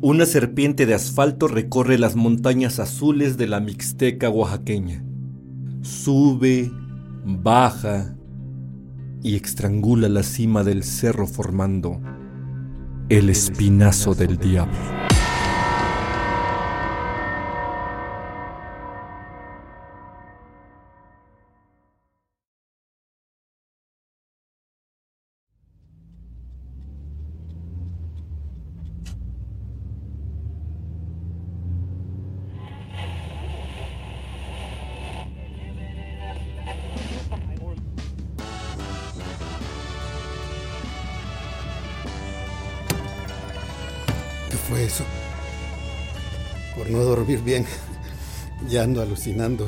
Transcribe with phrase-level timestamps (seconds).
[0.00, 5.02] Una serpiente de asfalto recorre las montañas azules de la Mixteca oaxaqueña.
[5.82, 6.70] Sube,
[7.24, 8.14] baja
[9.24, 12.00] y estrangula la cima del cerro formando
[13.08, 14.78] el espinazo del diablo.
[48.80, 49.66] Alucinando.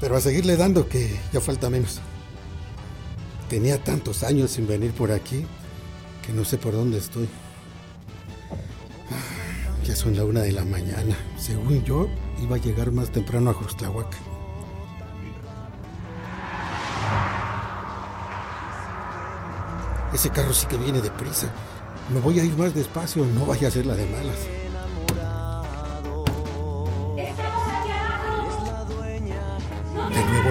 [0.00, 2.00] Pero a seguirle dando que ya falta menos.
[3.48, 5.44] Tenía tantos años sin venir por aquí
[6.24, 7.28] que no sé por dónde estoy.
[9.84, 11.16] Ya son la una de la mañana.
[11.38, 12.08] Según yo,
[12.42, 14.16] iba a llegar más temprano a Justahuac.
[20.12, 21.52] Ese carro sí que viene deprisa.
[22.12, 24.65] Me voy a ir más despacio, no vaya a ser la de malas.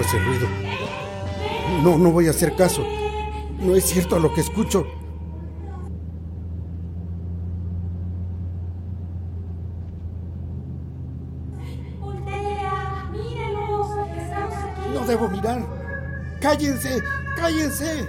[0.06, 0.46] Ese ruido.
[1.82, 2.84] No, no voy a hacer caso.
[3.58, 4.86] No es cierto lo que escucho.
[14.94, 15.66] No debo mirar.
[16.40, 17.02] Cállense,
[17.36, 18.08] cállense.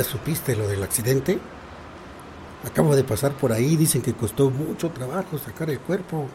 [0.00, 1.38] ¿Ya supiste lo del accidente?
[2.64, 6.26] Acabo de pasar por ahí, dicen que costó mucho trabajo sacar el cuerpo.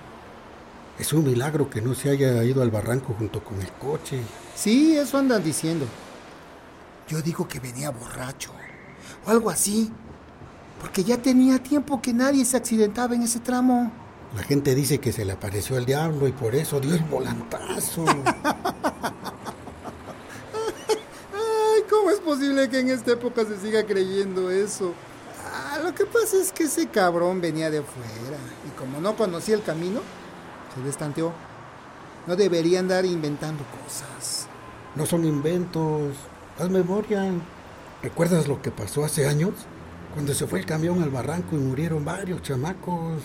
[1.00, 4.22] Es un milagro que no se haya ido al barranco junto con el coche.
[4.54, 5.88] Sí, eso andan diciendo.
[7.08, 8.52] Yo digo que venía borracho.
[9.26, 9.92] O algo así.
[10.80, 13.92] Porque ya tenía tiempo que nadie se accidentaba en ese tramo.
[14.36, 18.06] La gente dice que se le apareció el diablo y por eso dio el volantazo.
[21.34, 22.12] Ay, ¿cómo
[22.70, 24.94] que en esta época se siga creyendo eso?
[25.54, 28.38] Ah, lo que pasa es que ese cabrón venía de fuera.
[28.68, 30.02] Y como no conocía el camino,
[30.76, 31.34] se destanteó.
[32.28, 34.48] No debería andar inventando cosas.
[34.96, 36.16] no son inventos.
[36.58, 37.32] Haz memoria.
[38.02, 39.54] ¿Recuerdas lo que pasó hace años?
[40.14, 43.22] Cuando se fue el camión al barranco y murieron varios chamacos.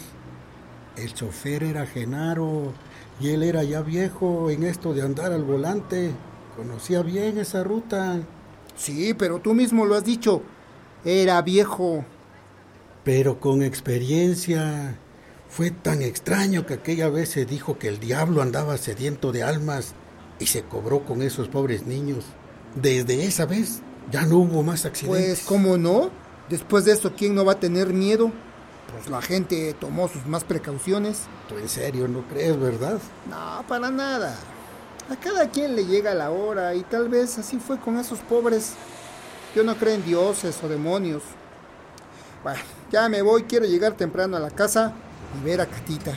[0.96, 2.72] El chofer era Genaro
[3.20, 6.12] y él era ya viejo en esto de andar al volante.
[6.56, 8.18] Conocía bien esa ruta.
[8.76, 10.42] Sí, pero tú mismo lo has dicho.
[11.04, 12.04] Era viejo.
[13.04, 14.98] Pero con experiencia.
[15.48, 19.94] Fue tan extraño que aquella vez se dijo que el diablo andaba sediento de almas
[20.38, 22.24] y se cobró con esos pobres niños.
[22.76, 23.80] Desde esa vez
[24.12, 25.40] ya no hubo más accidentes.
[25.40, 26.10] Pues, ¿cómo no?
[26.48, 28.30] Después de esto, ¿quién no va a tener miedo?
[28.92, 31.22] Pues la gente tomó sus más precauciones.
[31.48, 32.98] Tú en serio no crees, ¿verdad?
[33.28, 34.36] No, para nada.
[35.10, 38.74] A cada quien le llega la hora y tal vez así fue con esos pobres.
[39.56, 41.24] Yo no creo en dioses o demonios.
[42.44, 42.60] Bueno,
[42.92, 44.92] ya me voy, quiero llegar temprano a la casa
[45.36, 46.12] y ver a Catita.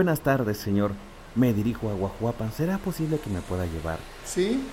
[0.00, 0.92] Buenas tardes, señor.
[1.34, 2.50] Me dirijo a Guajuapan.
[2.52, 3.98] ¿Será posible que me pueda llevar?
[4.24, 4.66] Sí,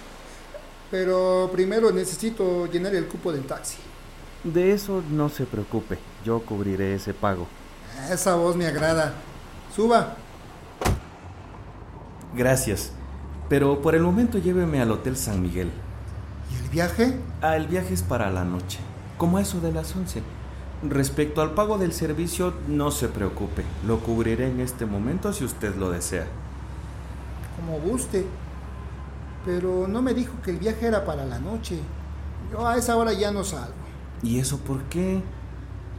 [0.90, 3.76] pero primero necesito llenar el cupo del taxi.
[4.46, 6.00] De eso no se preocupe.
[6.24, 7.46] Yo cubriré ese pago.
[8.10, 9.16] Esa voz me agrada.
[9.76, 10.16] Suba.
[12.34, 12.94] Gracias.
[13.50, 15.70] Pero por el momento lléveme al Hotel San Miguel.
[16.54, 17.20] ¿Y el viaje?
[17.42, 18.80] Ah, el viaje es para la noche,
[19.18, 20.22] como a eso de las 11.
[20.84, 23.64] Respecto al pago del servicio, no se preocupe.
[23.86, 26.28] Lo cubriré en este momento si usted lo desea.
[27.56, 28.26] Como guste.
[29.44, 31.80] Pero no me dijo que el viaje era para la noche.
[32.52, 33.74] Yo a esa hora ya no salgo.
[34.22, 35.22] ¿Y eso por qué?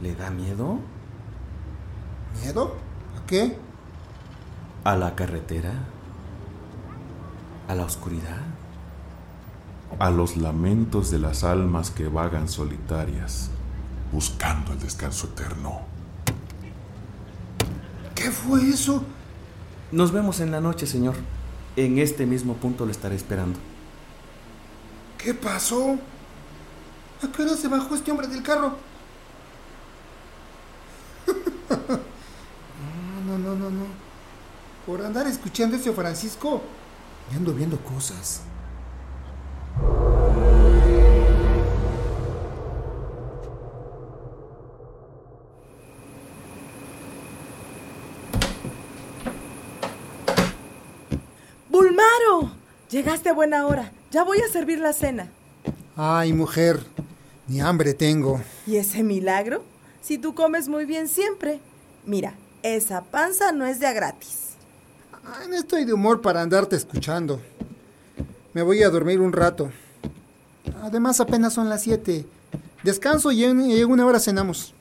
[0.01, 0.79] ¿Le da miedo?
[2.41, 2.75] ¿Miedo?
[3.17, 3.57] ¿A qué?
[4.83, 5.73] ¿A la carretera?
[7.67, 8.41] ¿A la oscuridad?
[9.99, 13.49] A los lamentos de las almas que vagan solitarias,
[14.11, 15.81] buscando el descanso eterno.
[18.15, 19.03] ¿Qué fue eso?
[19.91, 21.15] Nos vemos en la noche, señor.
[21.75, 23.59] En este mismo punto lo estaré esperando.
[25.17, 25.97] ¿Qué pasó?
[27.21, 28.77] ¿A qué hora se bajó este hombre del carro?
[33.27, 33.85] No, no, no, no, no.
[34.87, 36.63] Por andar escuchando ese Francisco,
[37.29, 38.41] me ando viendo cosas.
[53.09, 53.91] Llegaste a buena hora.
[54.11, 55.31] Ya voy a servir la cena.
[55.97, 56.79] Ay, mujer,
[57.47, 58.39] ni hambre tengo.
[58.67, 59.63] ¿Y ese milagro?
[59.99, 61.59] Si tú comes muy bien siempre.
[62.05, 64.49] Mira, esa panza no es de a gratis.
[65.25, 67.41] Ay, no estoy de humor para andarte escuchando.
[68.53, 69.71] Me voy a dormir un rato.
[70.83, 72.27] Además, apenas son las 7.
[72.83, 74.75] Descanso y en, y en una hora cenamos.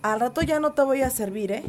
[0.00, 1.62] Al rato ya no te voy a servir, ¿eh?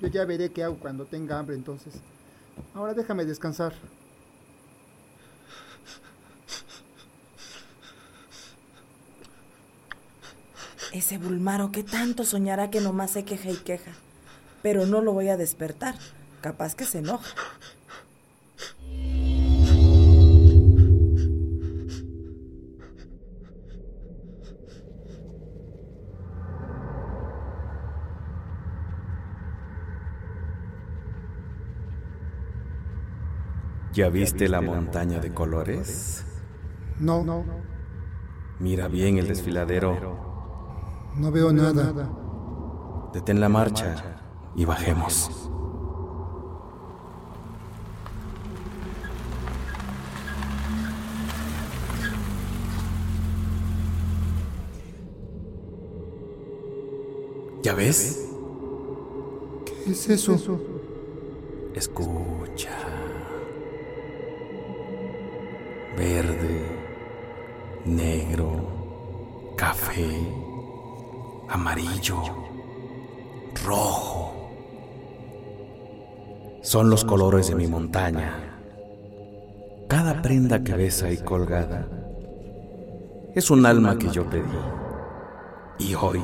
[0.00, 1.94] Yo ya veré qué hago cuando tenga hambre entonces.
[2.74, 3.74] Ahora déjame descansar.
[10.92, 13.92] Ese Bulmaro que tanto soñará que nomás se queja y queja.
[14.62, 15.94] Pero no lo voy a despertar.
[16.42, 17.34] Capaz que se enoja.
[33.92, 36.24] ¿Ya viste la montaña de colores?
[36.98, 37.44] No, no,
[38.58, 41.10] Mira bien el desfiladero.
[41.16, 42.10] no veo nada.
[43.12, 44.20] Detén la marcha
[44.54, 45.50] y bajemos.
[57.62, 58.28] ¿Ya ves?
[59.64, 60.60] ¿Qué es eso?
[61.74, 62.81] Escucha.
[65.96, 66.66] Verde,
[67.84, 70.08] negro, café,
[71.48, 72.22] amarillo,
[73.64, 74.34] rojo.
[76.62, 78.58] Son los colores de mi montaña.
[79.88, 81.86] Cada prenda que ves ahí colgada
[83.34, 84.58] es un alma que yo pedí.
[85.78, 86.22] Y hoy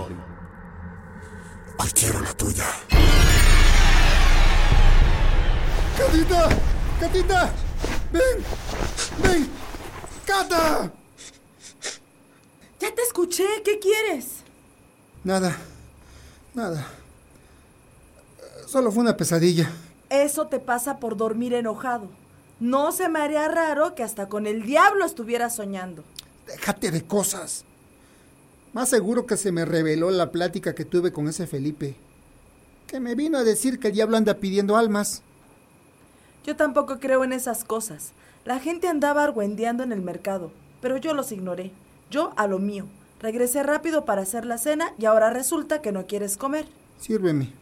[1.80, 2.64] Hoy quiero la tuya.
[5.96, 6.48] ¡Catita!
[6.98, 7.67] ¡Catita!
[8.12, 8.22] ¡Ven!
[9.22, 9.48] ¡Ven!
[10.26, 10.92] ¡Cata!
[12.80, 13.46] Ya te escuché.
[13.64, 14.42] ¿Qué quieres?
[15.24, 15.56] Nada.
[16.54, 16.86] Nada.
[18.66, 19.70] Solo fue una pesadilla.
[20.10, 22.08] Eso te pasa por dormir enojado.
[22.60, 26.02] No se me haría raro que hasta con el diablo estuvieras soñando.
[26.46, 27.64] Déjate de cosas.
[28.72, 31.96] Más seguro que se me reveló la plática que tuve con ese Felipe.
[32.86, 35.22] Que me vino a decir que el diablo anda pidiendo almas.
[36.48, 38.12] Yo tampoco creo en esas cosas.
[38.46, 40.50] La gente andaba argüendeando en el mercado,
[40.80, 41.72] pero yo los ignoré.
[42.10, 42.86] Yo a lo mío.
[43.20, 46.64] Regresé rápido para hacer la cena y ahora resulta que no quieres comer.
[46.98, 47.52] Sírveme.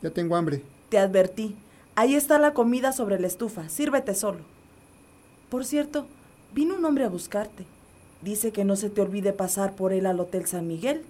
[0.00, 0.62] Ya tengo hambre.
[0.88, 1.54] Te advertí.
[1.96, 3.68] Ahí está la comida sobre la estufa.
[3.68, 4.40] Sírvete solo.
[5.50, 6.06] Por cierto,
[6.54, 7.66] vino un hombre a buscarte.
[8.22, 11.02] Dice que no se te olvide pasar por él al Hotel San Miguel,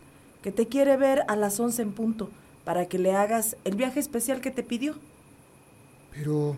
[0.42, 2.28] que te quiere ver a las 11 en punto,
[2.64, 4.96] para que le hagas el viaje especial que te pidió.
[6.10, 6.56] Pero...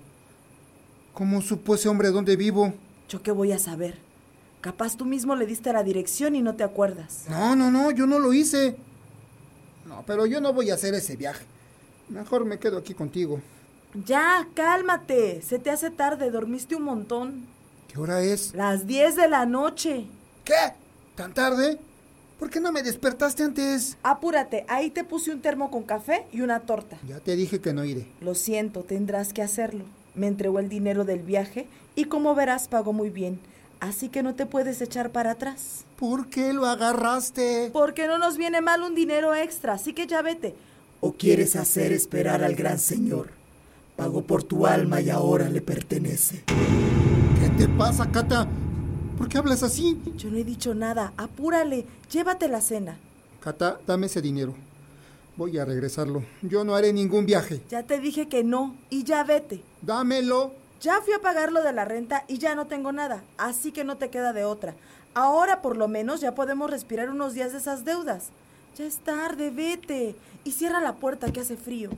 [1.16, 2.74] ¿Cómo supo ese hombre dónde vivo?
[3.08, 3.96] ¿Yo qué voy a saber?
[4.60, 7.24] Capaz tú mismo le diste la dirección y no te acuerdas.
[7.30, 8.76] No, no, no, yo no lo hice.
[9.86, 11.46] No, pero yo no voy a hacer ese viaje.
[12.10, 13.40] Mejor me quedo aquí contigo.
[14.04, 15.40] Ya, cálmate.
[15.40, 17.46] Se te hace tarde, dormiste un montón.
[17.88, 18.52] ¿Qué hora es?
[18.54, 20.04] Las 10 de la noche.
[20.44, 20.74] ¿Qué?
[21.14, 21.78] ¿Tan tarde?
[22.38, 23.96] ¿Por qué no me despertaste antes?
[24.02, 26.98] Apúrate, ahí te puse un termo con café y una torta.
[27.08, 28.06] Ya te dije que no iré.
[28.20, 29.86] Lo siento, tendrás que hacerlo.
[30.16, 33.38] Me entregó el dinero del viaje y como verás pagó muy bien.
[33.80, 35.84] Así que no te puedes echar para atrás.
[35.96, 37.70] ¿Por qué lo agarraste?
[37.72, 40.54] Porque no nos viene mal un dinero extra, así que ya vete.
[41.00, 43.30] ¿O quieres hacer esperar al gran señor?
[43.96, 46.42] Pagó por tu alma y ahora le pertenece.
[46.46, 48.48] ¿Qué te pasa, Cata?
[49.18, 50.00] ¿Por qué hablas así?
[50.16, 51.12] Yo no he dicho nada.
[51.16, 52.96] Apúrale, llévate la cena.
[53.40, 54.54] Cata, dame ese dinero.
[55.36, 56.24] Voy a regresarlo.
[56.40, 57.60] Yo no haré ningún viaje.
[57.68, 59.62] Ya te dije que no y ya vete.
[59.82, 60.52] Dámelo.
[60.80, 63.84] Ya fui a pagar lo de la renta y ya no tengo nada, así que
[63.84, 64.74] no te queda de otra.
[65.14, 68.30] Ahora por lo menos ya podemos respirar unos días de esas deudas.
[68.76, 70.14] Ya es tarde, vete.
[70.44, 71.90] Y cierra la puerta que hace frío.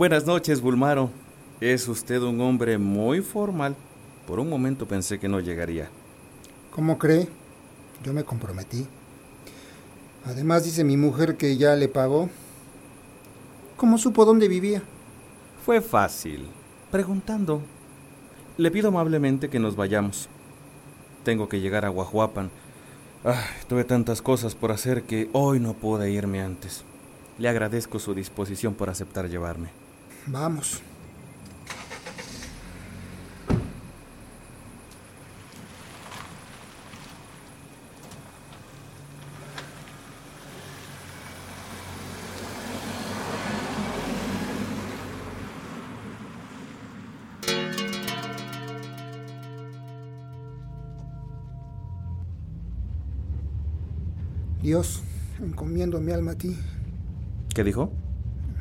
[0.00, 1.10] Buenas noches, Bulmaro.
[1.60, 3.76] Es usted un hombre muy formal.
[4.26, 5.90] Por un momento pensé que no llegaría.
[6.70, 7.28] ¿Cómo cree?
[8.02, 8.86] Yo me comprometí.
[10.24, 12.30] Además dice mi mujer que ya le pagó.
[13.76, 14.82] ¿Cómo supo dónde vivía?
[15.66, 16.48] Fue fácil.
[16.90, 17.60] Preguntando.
[18.56, 20.30] Le pido amablemente que nos vayamos.
[21.24, 22.48] Tengo que llegar a Guajuapan.
[23.22, 26.84] Ah, tuve tantas cosas por hacer que hoy no pude irme antes.
[27.36, 29.89] Le agradezco su disposición por aceptar llevarme.
[30.26, 30.82] Vamos.
[54.62, 55.02] Dios,
[55.42, 56.56] encomiendo mi alma a ti.
[57.54, 57.90] ¿Qué dijo?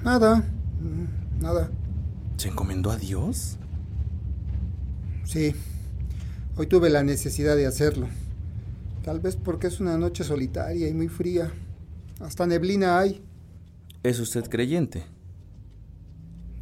[0.04, 0.44] Nada,
[1.40, 1.70] nada.
[2.38, 3.58] ¿Se encomendó a Dios?
[5.26, 5.54] Sí,
[6.56, 8.08] hoy tuve la necesidad de hacerlo.
[9.04, 11.52] Tal vez porque es una noche solitaria y muy fría.
[12.20, 13.24] Hasta neblina hay.
[14.04, 15.04] ¿Es usted creyente?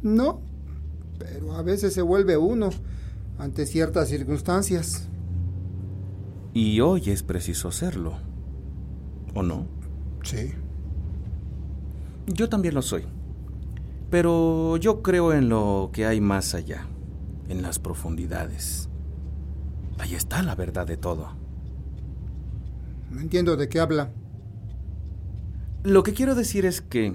[0.02, 0.40] No,
[1.18, 2.70] pero a veces se vuelve uno
[3.38, 5.08] ante ciertas circunstancias.
[6.54, 8.18] Y hoy es preciso serlo.
[9.34, 9.66] ¿O no?
[10.22, 10.52] Sí.
[12.26, 13.04] Yo también lo soy.
[14.10, 16.86] Pero yo creo en lo que hay más allá,
[17.48, 18.88] en las profundidades.
[19.98, 21.28] Ahí está la verdad de todo.
[23.10, 24.10] No entiendo de qué habla.
[25.82, 27.14] Lo que quiero decir es que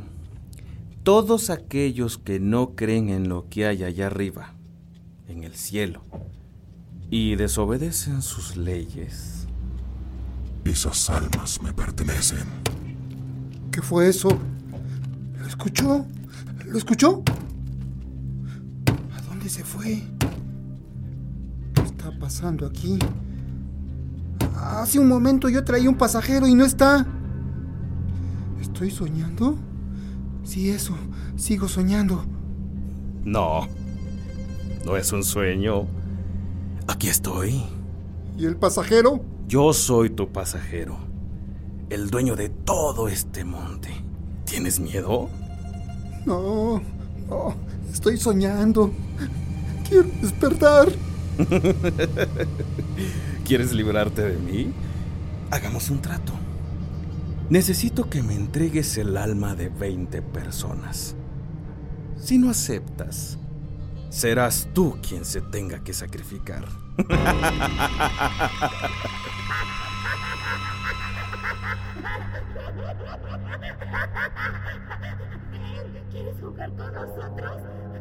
[1.03, 4.53] todos aquellos que no creen en lo que hay allá arriba,
[5.27, 6.03] en el cielo,
[7.09, 9.47] y desobedecen sus leyes,
[10.65, 12.47] Esas almas me pertenecen.
[13.69, 14.29] ¿Qué fue eso?
[15.37, 16.05] ¿Lo escuchó?
[16.73, 17.21] ¿Lo escuchó?
[19.15, 20.01] ¿A dónde se fue?
[21.75, 22.97] ¿Qué está pasando aquí?
[24.55, 27.05] Hace un momento yo traía un pasajero y no está.
[28.59, 29.55] ¿Estoy soñando?
[30.43, 30.95] Sí, eso.
[31.35, 32.25] Sigo soñando.
[33.23, 33.67] no,
[34.83, 35.85] no es un sueño.
[36.87, 37.63] Aquí estoy.
[38.35, 39.23] ¿Y el pasajero?
[39.47, 40.97] Yo soy tu pasajero,
[41.91, 43.89] el dueño de todo este monte.
[44.45, 45.29] ¿Tienes miedo?
[46.25, 46.81] No,
[47.29, 47.55] no.
[47.91, 48.91] Estoy soñando.
[49.87, 50.87] Quiero despertar.
[53.45, 54.73] ¿Quieres librarte de mí?
[55.51, 56.33] Hagamos un trato.
[57.49, 61.15] Necesito que me entregues el alma de 20 personas.
[62.17, 63.37] Si no aceptas,
[64.09, 66.65] serás tú quien se tenga que sacrificar.
[76.23, 77.51] ¿Quieres jugar con nosotros?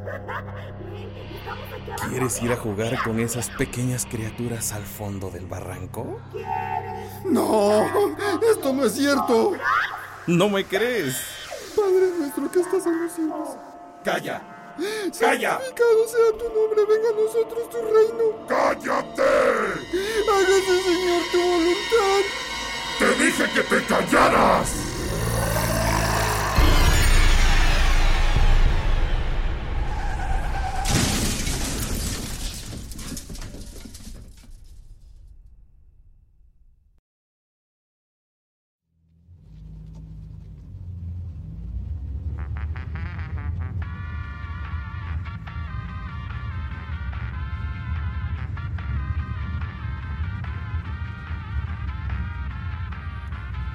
[0.04, 2.08] Ven, estamos aquí abajo.
[2.08, 6.20] ¿Quieres ir a jugar con esas pequeñas criaturas al fondo del barranco?
[7.24, 7.84] No,
[8.48, 9.54] esto no es cierto.
[10.28, 11.20] ¿No me crees?
[11.74, 13.48] Padre nuestro que estás en los cielos.
[14.04, 14.40] ¡Calla!
[15.18, 15.58] ¡Calla!
[15.58, 18.46] Santificado sea tu nombre, venga a nosotros tu reino.
[18.46, 19.22] ¡Cállate!
[20.30, 22.22] Hágase, Señor, tu voluntad.
[23.00, 24.91] ¡Te dije que te callaras!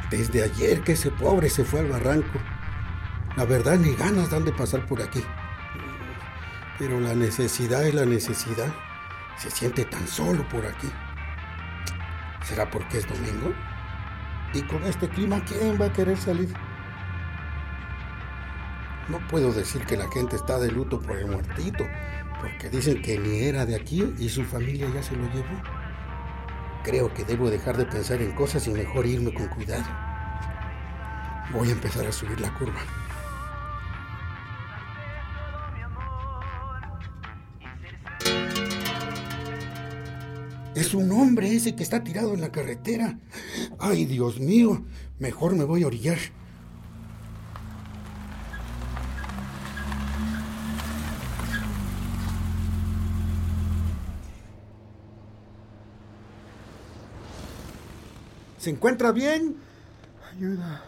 [0.10, 2.40] Desde ayer que ese pobre se fue al barranco.
[3.36, 5.24] La verdad ni ganas dan de pasar por aquí.
[6.80, 8.74] Pero la necesidad es la necesidad.
[9.38, 10.90] Se siente tan solo por aquí.
[12.44, 13.54] ¿Será porque es domingo?
[14.54, 16.54] Y con este clima, ¿quién va a querer salir?
[19.10, 21.86] No puedo decir que la gente está de luto por el muertito,
[22.42, 25.62] porque dicen que ni era de aquí y su familia ya se lo llevó.
[26.88, 29.84] Creo que debo dejar de pensar en cosas y mejor irme con cuidado.
[31.51, 32.79] Voy a empezar a subir la curva.
[40.75, 43.20] Es un hombre ese que está tirado en la carretera.
[43.79, 44.86] Ay, Dios mío,
[45.20, 46.20] mejor me voy a orillar.
[58.67, 59.55] ¿Se encuentra bien?
[60.29, 60.83] Ayuda,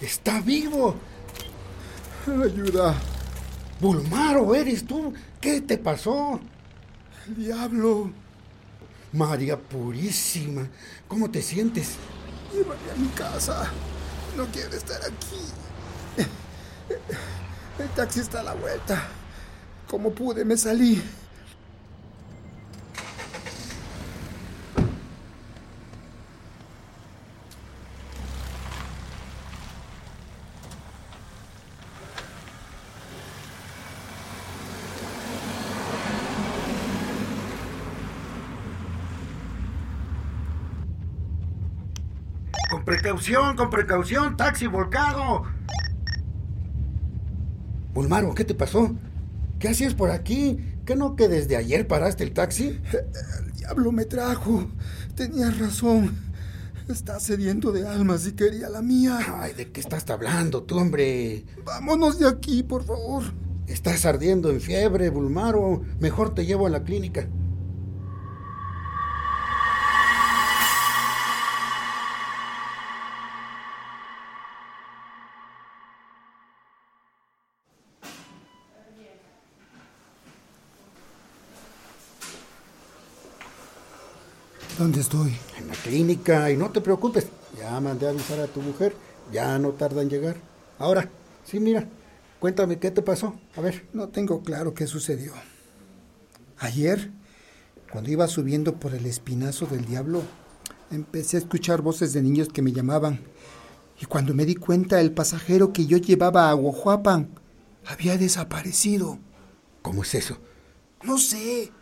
[0.00, 0.96] Está vivo.
[2.26, 2.96] ayuda.
[3.80, 5.14] Bulmaro, ¿eres tú?
[5.40, 6.40] ¿Qué te pasó?
[7.28, 8.10] El diablo.
[9.12, 10.68] María Purísima,
[11.06, 11.90] ¿cómo te sientes?
[12.52, 13.70] Llévame a mi casa.
[14.36, 15.44] No quiero estar aquí.
[17.78, 19.00] El taxi está a la vuelta.
[19.88, 21.00] Como pude, me salí.
[42.86, 45.42] Precaución, con precaución, taxi volcado.
[47.92, 48.94] Bulmaro, ¿qué te pasó?
[49.58, 50.58] ¿Qué hacías por aquí?
[50.86, 52.80] ¿Qué no que desde ayer paraste el taxi?
[53.42, 54.68] El diablo me trajo.
[55.16, 56.16] Tenías razón.
[56.88, 59.18] Está sediento de almas y quería la mía.
[59.40, 61.44] Ay, ¿de qué estás hablando tú, hombre?
[61.64, 63.24] Vámonos de aquí, por favor.
[63.66, 65.82] Estás ardiendo en fiebre, Bulmaro.
[65.98, 67.26] Mejor te llevo a la clínica.
[84.86, 85.36] ¿Dónde estoy?
[85.58, 87.26] En la clínica, y no te preocupes.
[87.58, 88.94] Ya mandé a avisar a tu mujer.
[89.32, 90.36] Ya no tarda en llegar.
[90.78, 91.10] Ahora,
[91.44, 91.88] sí, mira.
[92.38, 93.34] Cuéntame qué te pasó.
[93.56, 93.88] A ver.
[93.92, 95.32] No tengo claro qué sucedió.
[96.58, 97.10] Ayer,
[97.90, 100.22] cuando iba subiendo por el espinazo del diablo,
[100.92, 103.18] empecé a escuchar voces de niños que me llamaban.
[104.00, 107.30] Y cuando me di cuenta, el pasajero que yo llevaba a Aguajuapan
[107.86, 109.18] había desaparecido.
[109.82, 110.38] ¿Cómo es eso?
[111.02, 111.72] No sé.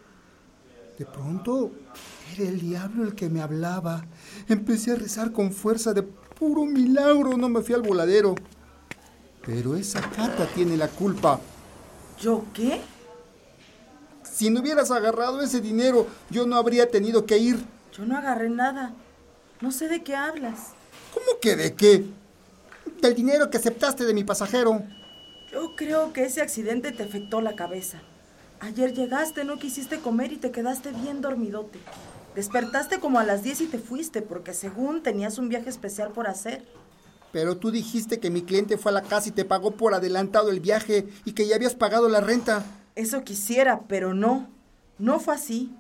[0.99, 1.71] De pronto,
[2.43, 4.05] era el diablo el que me hablaba.
[4.49, 7.37] Empecé a rezar con fuerza de puro milagro.
[7.37, 8.35] No me fui al voladero.
[9.45, 11.41] Pero esa cata tiene la culpa.
[12.21, 12.81] ¿Yo qué?
[14.23, 17.65] Si no hubieras agarrado ese dinero, yo no habría tenido que ir.
[17.97, 18.95] Yo no agarré nada.
[19.61, 20.71] No sé de qué hablas.
[21.13, 22.05] ¿Cómo que de qué?
[23.01, 24.83] Del dinero que aceptaste de mi pasajero.
[25.53, 28.03] Yo creo que ese accidente te afectó la cabeza.
[28.61, 31.79] Ayer llegaste, no quisiste comer y te quedaste bien dormidote.
[32.35, 36.27] Despertaste como a las 10 y te fuiste porque según tenías un viaje especial por
[36.27, 36.65] hacer.
[37.33, 40.51] Pero tú dijiste que mi cliente fue a la casa y te pagó por adelantado
[40.51, 42.65] el viaje y que ya habías pagado la renta.
[42.95, 44.49] Eso quisiera, pero no.
[44.99, 45.75] No fue así.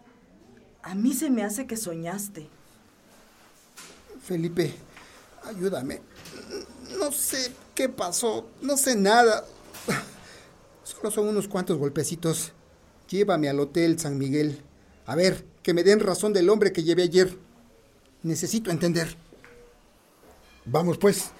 [0.82, 2.48] A mí se me hace que soñaste.
[4.20, 4.74] Felipe,
[5.44, 6.02] ayúdame.
[6.98, 9.44] No sé qué pasó, no sé nada.
[10.82, 12.52] Solo son unos cuantos golpecitos.
[13.08, 14.62] Llévame al Hotel San Miguel.
[15.06, 17.36] A ver, que me den razón del hombre que llevé ayer.
[18.22, 19.16] Necesito entender.
[20.66, 21.30] Vamos pues,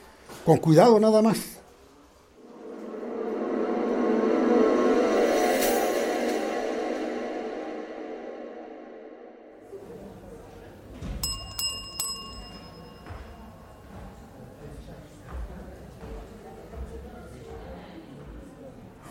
[0.46, 1.38] con cuidado nada más.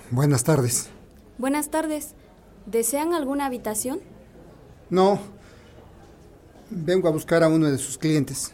[0.09, 0.89] Buenas tardes.
[1.37, 2.15] Buenas tardes.
[2.65, 4.12] ¿Desean alguna habitación?
[4.89, 5.19] No.
[6.69, 8.51] Vengo a buscar a uno de sus clientes.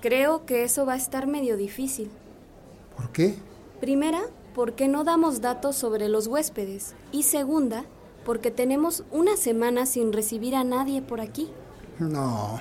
[0.00, 2.10] Creo que eso va a estar medio difícil.
[2.96, 3.34] ¿Por qué?
[3.80, 4.22] Primera,
[4.54, 6.94] porque no damos datos sobre los huéspedes.
[7.12, 7.84] Y segunda,
[8.24, 11.48] porque tenemos una semana sin recibir a nadie por aquí.
[11.98, 12.60] No.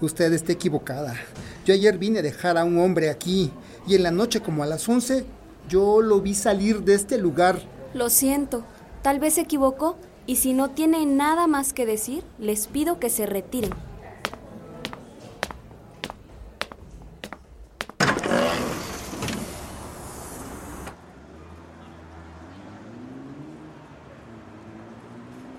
[0.00, 1.14] Usted está equivocada.
[1.64, 3.50] Yo ayer vine a dejar a un hombre aquí
[3.86, 5.24] y en la noche como a las 11
[5.68, 7.60] yo lo vi salir de este lugar.
[7.94, 8.62] Lo siento,
[9.02, 13.10] tal vez se equivocó y si no tiene nada más que decir, les pido que
[13.10, 13.70] se retiren.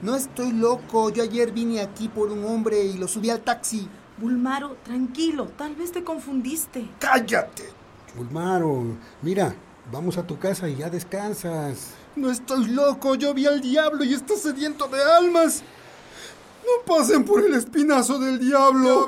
[0.02, 3.90] No estoy loco, yo ayer vine aquí por un hombre y lo subí al taxi.
[4.18, 6.88] Bulmaro, tranquilo, tal vez te confundiste.
[7.00, 7.64] ¡Cállate!
[8.16, 8.84] Bulmaro,
[9.22, 9.54] mira,
[9.92, 11.94] vamos a tu casa y ya descansas.
[12.18, 13.16] No estoy loco.
[13.16, 15.64] Yo vi al diablo y está sediento de almas.
[16.64, 19.08] No pasen por el espinazo del diablo.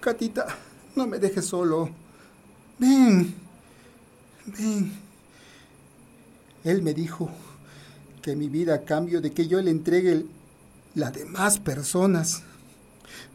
[0.00, 0.46] Catita,
[0.96, 1.90] no me dejes solo.
[2.78, 3.34] Ven,
[4.46, 4.92] ven.
[6.64, 7.30] Él me dijo
[8.22, 10.28] que mi vida a cambio de que yo le entregue el-
[10.94, 12.42] la de más personas.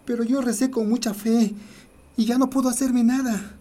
[0.06, 1.54] Pero yo recé con mucha fe
[2.18, 3.56] y ya no puedo hacerme nada.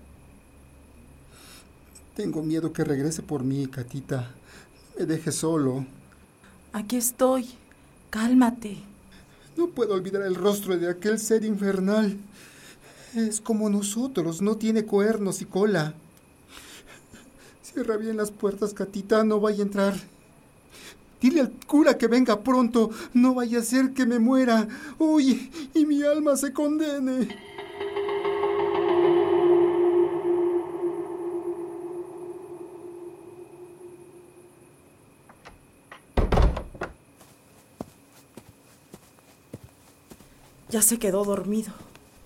[2.15, 4.31] Tengo miedo que regrese por mí, Catita.
[4.99, 5.85] Me dejes solo.
[6.73, 7.49] Aquí estoy.
[8.11, 8.79] Cálmate.
[9.57, 12.17] No puedo olvidar el rostro de aquel ser infernal.
[13.15, 15.95] Es como nosotros, no tiene cuernos y cola.
[17.63, 19.95] Cierra bien las puertas, Catita, no vaya a entrar.
[21.21, 24.69] Dile al cura que venga pronto, no vaya a ser que me muera.
[24.99, 27.29] Uy, y mi alma se condene.
[40.75, 41.73] Ya se quedó dormido.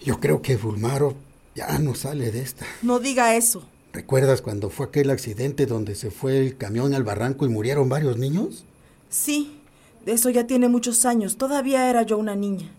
[0.03, 1.15] Yo creo que Bulmaro
[1.55, 2.65] ya no sale de esta.
[2.81, 3.63] No diga eso.
[3.93, 8.17] ¿Recuerdas cuando fue aquel accidente donde se fue el camión al barranco y murieron varios
[8.17, 8.65] niños?
[9.11, 9.61] Sí,
[10.07, 11.37] de eso ya tiene muchos años.
[11.37, 12.71] Todavía era yo una niña.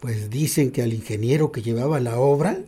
[0.00, 2.60] Pues dicen que al ingeniero que llevaba la obra,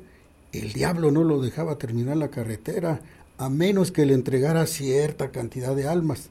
[0.53, 3.01] el diablo no lo dejaba terminar la carretera,
[3.39, 6.29] a menos que le entregara cierta cantidad de almas.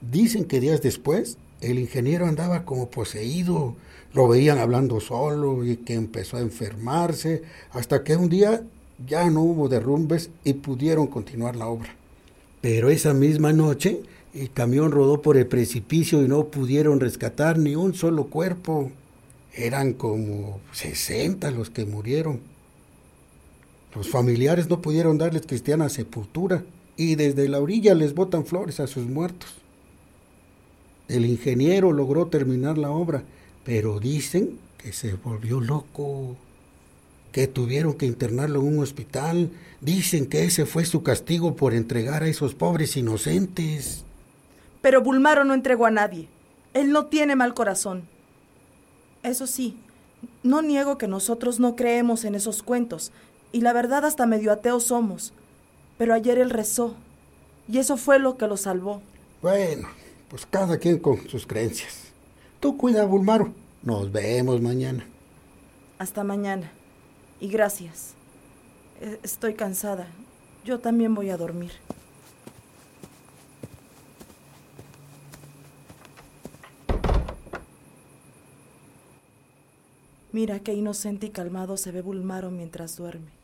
[0.00, 3.74] Dicen que días después, el ingeniero andaba como poseído,
[4.12, 8.62] lo veían hablando solo y que empezó a enfermarse, hasta que un día
[9.06, 11.94] ya no hubo derrumbes y pudieron continuar la obra.
[12.60, 14.02] Pero esa misma noche,
[14.34, 18.90] el camión rodó por el precipicio y no pudieron rescatar ni un solo cuerpo.
[19.54, 22.40] Eran como 60 los que murieron.
[23.94, 26.64] Los familiares no pudieron darles cristiana sepultura
[26.96, 29.54] y desde la orilla les botan flores a sus muertos.
[31.08, 33.22] El ingeniero logró terminar la obra,
[33.64, 36.36] pero dicen que se volvió loco,
[37.32, 39.50] que tuvieron que internarlo en un hospital.
[39.80, 44.04] Dicen que ese fue su castigo por entregar a esos pobres inocentes.
[44.80, 46.28] Pero Bulmaro no entregó a nadie.
[46.72, 48.04] Él no tiene mal corazón.
[49.22, 49.76] Eso sí,
[50.42, 53.12] no niego que nosotros no creemos en esos cuentos,
[53.52, 55.32] y la verdad hasta medio ateos somos.
[55.98, 56.94] Pero ayer él rezó,
[57.68, 59.02] y eso fue lo que lo salvó.
[59.42, 59.88] Bueno,
[60.28, 62.04] pues cada quien con sus creencias.
[62.60, 63.52] Tú cuida Bulmaro.
[63.82, 65.06] Nos vemos mañana.
[65.98, 66.70] Hasta mañana.
[67.40, 68.14] Y gracias.
[69.00, 70.08] E- Estoy cansada.
[70.64, 71.72] Yo también voy a dormir.
[80.32, 83.35] Mira qué inocente y calmado se ve Bulmaro mientras duerme.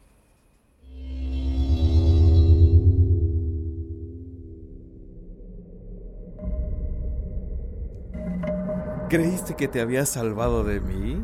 [9.12, 11.22] ¿Creíste que te había salvado de mí?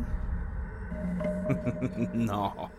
[2.13, 2.69] no.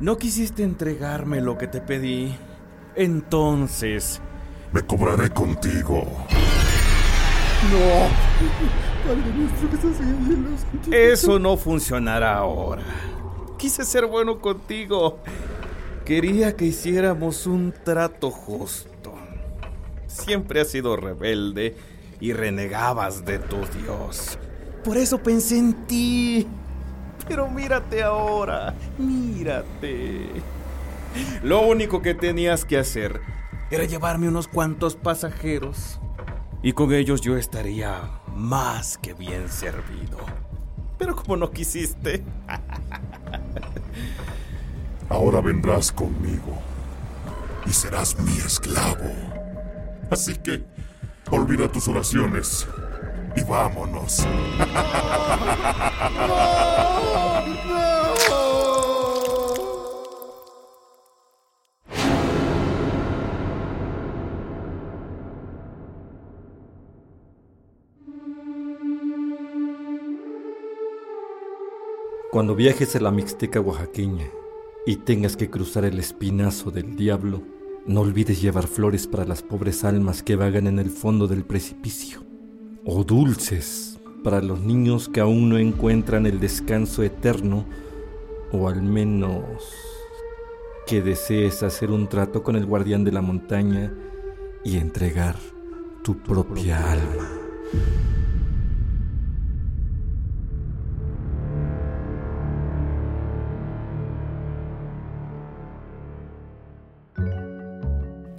[0.00, 2.34] No quisiste entregarme lo que te pedí.
[2.96, 4.22] Entonces,
[4.72, 6.06] Me cobraré contigo.
[9.06, 12.82] Padre nuestro que estás en el cielo, santificado eso no funcionará ahora.
[13.58, 15.18] Quise ser bueno contigo.
[16.06, 19.12] Quería que hiciéramos un trato justo.
[20.06, 21.76] Siempre has sido rebelde
[22.20, 24.38] y renegabas de tu Dios.
[24.84, 26.46] Por eso pensé en ti.
[27.28, 30.26] Pero mírate ahora, mírate.
[31.42, 33.20] Lo único que tenías que hacer
[33.70, 36.00] era llevarme unos cuantos pasajeros.
[36.62, 40.18] Y con ellos yo estaría más que bien servido.
[40.98, 42.22] Pero como no quisiste,
[45.10, 46.56] Ahora vendrás conmigo
[47.66, 49.10] y serás mi esclavo.
[50.08, 50.64] Así que
[51.30, 52.66] olvida tus oraciones
[53.36, 54.26] y vámonos.
[72.30, 74.26] Cuando viajes a la Mixteca oaxaqueña
[74.86, 77.42] y tengas que cruzar el espinazo del diablo,
[77.86, 82.22] no olvides llevar flores para las pobres almas que vagan en el fondo del precipicio,
[82.84, 87.64] o dulces para los niños que aún no encuentran el descanso eterno,
[88.52, 89.44] o al menos
[90.86, 93.92] que desees hacer un trato con el guardián de la montaña
[94.64, 95.36] y entregar
[96.02, 97.28] tu propia alma.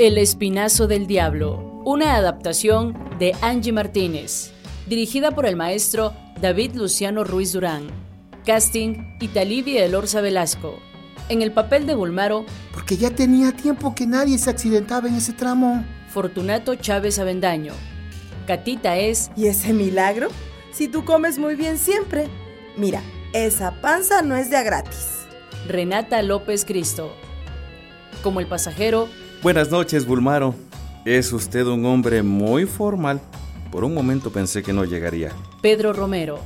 [0.02, 4.50] El Espinazo del Diablo, una adaptación de Angie Martínez,
[4.88, 7.84] dirigida por el maestro David Luciano Ruiz Durán.
[8.44, 10.80] Casting Italivia Elorza Velasco.
[11.30, 15.34] En el papel de Bulmaro, Porque ya tenía tiempo que nadie se accidentaba en ese
[15.34, 15.86] tramo.
[16.10, 17.74] Fortunato Chávez Avendaño.
[18.48, 20.30] Catita es ¿Y ese milagro?
[20.72, 22.28] Si tú comes muy bien siempre.
[22.76, 25.10] Mira, esa panza no es de a gratis.
[25.68, 27.14] Renata López Cristo.
[28.24, 29.08] Como el pasajero,
[29.41, 30.54] Buenas noches, Bulmaro.
[31.06, 33.19] Es usted un hombre muy formal.
[33.71, 35.32] Por un momento pensé que no llegaría.
[35.62, 36.39] Pedro Romero.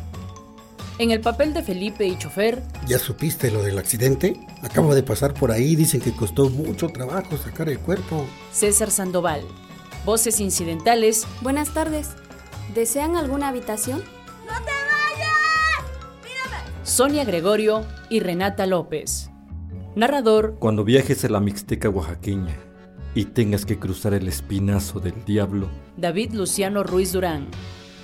[0.97, 4.39] En el papel de Felipe y chofer, ¿Ya supiste lo del accidente?
[4.61, 8.25] Acabo de pasar por ahí, dicen que costó mucho trabajo sacar el cuerpo.
[8.53, 9.41] César Sandoval.
[10.05, 12.11] Voces incidentales, Buenas tardes.
[12.73, 14.03] ¿Desean alguna habitación?
[16.83, 19.29] Sonia Gregorio y Renata López.
[19.95, 22.55] Narrador, Cuando viajes a la Mixteca oaxaqueña
[23.15, 27.47] y tengas que cruzar el espinazo del diablo, David Luciano Ruiz Durán.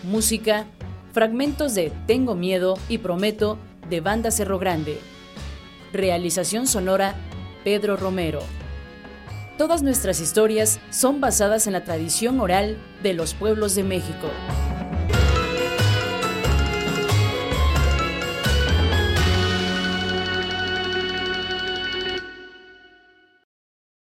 [0.03, 0.65] Música,
[1.11, 4.97] fragmentos de Tengo Miedo y Prometo de Banda Cerro Grande.
[5.91, 7.13] Realización sonora,
[7.65, 8.39] Pedro Romero.
[9.57, 14.29] Todas nuestras historias son basadas en la tradición oral de los pueblos de México.